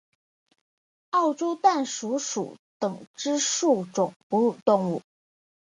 [1.11, 5.03] 澳洲弹鼠属等之数种哺乳动物。